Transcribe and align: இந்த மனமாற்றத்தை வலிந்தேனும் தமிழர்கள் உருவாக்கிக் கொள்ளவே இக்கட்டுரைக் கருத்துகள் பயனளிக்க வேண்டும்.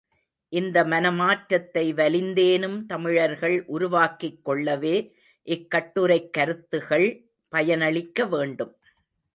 இந்த 0.53 0.83
மனமாற்றத்தை 0.83 1.93
வலிந்தேனும் 1.93 2.85
தமிழர்கள் 2.85 3.65
உருவாக்கிக் 3.65 4.45
கொள்ளவே 4.45 4.95
இக்கட்டுரைக் 5.47 6.29
கருத்துகள் 6.29 7.07
பயனளிக்க 7.51 8.27
வேண்டும். 8.29 8.73